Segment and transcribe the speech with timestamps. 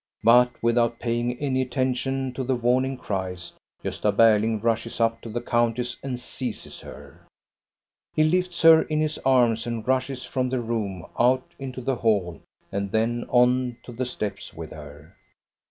[0.23, 3.53] But without paying any attention to the warning cries,
[3.83, 7.27] Gosta Berling rushes up to the countess and seizes her.
[8.15, 12.41] He lifts her in his arms and rushes from the room out into the hall
[12.71, 15.13] and then on to the steps with her.